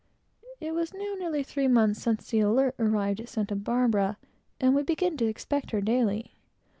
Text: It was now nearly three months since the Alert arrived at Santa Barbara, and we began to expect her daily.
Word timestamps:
It 0.59 0.73
was 0.73 0.95
now 0.95 1.13
nearly 1.19 1.43
three 1.43 1.67
months 1.67 2.01
since 2.01 2.31
the 2.31 2.39
Alert 2.39 2.73
arrived 2.79 3.19
at 3.19 3.29
Santa 3.29 3.55
Barbara, 3.55 4.17
and 4.59 4.73
we 4.73 4.81
began 4.81 5.15
to 5.17 5.27
expect 5.27 5.69
her 5.69 5.79
daily. 5.79 6.33